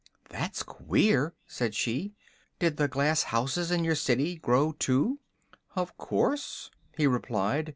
"That's 0.29 0.63
queer," 0.63 1.35
said 1.45 1.75
she. 1.75 2.15
"Did 2.57 2.77
the 2.77 2.87
glass 2.87 3.21
houses 3.21 3.69
in 3.69 3.83
your 3.83 3.93
city 3.93 4.35
grow, 4.35 4.71
too?" 4.71 5.19
"Of 5.75 5.95
course," 5.95 6.71
he 6.97 7.05
replied. 7.05 7.69